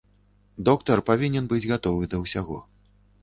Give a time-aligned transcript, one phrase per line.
[0.69, 2.57] Доктар павінен быць гатовы да ўсяго.